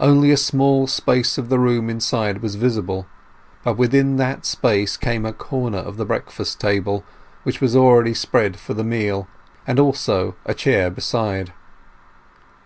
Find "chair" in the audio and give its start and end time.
10.52-10.90